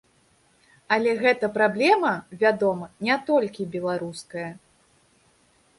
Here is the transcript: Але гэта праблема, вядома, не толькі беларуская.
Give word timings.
Але 0.95 1.11
гэта 1.23 1.45
праблема, 1.57 2.13
вядома, 2.45 2.85
не 3.09 3.19
толькі 3.29 3.71
беларуская. 3.79 4.49